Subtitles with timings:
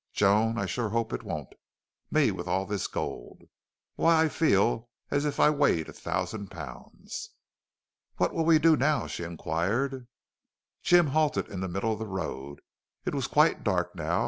[0.13, 1.53] Joan, I sure hope it won't.
[2.09, 3.43] Me with all this gold.
[3.97, 7.29] Why, I feel as if I weighed a thousand pounds."
[8.17, 10.07] "What'll we do now?" she inquired.
[10.81, 12.61] Jim halted in the middle of the road.
[13.05, 14.19] It was quite dark now.